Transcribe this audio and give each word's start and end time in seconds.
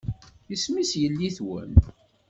Isem-is 0.53 0.91
yelli-twen? 1.01 1.71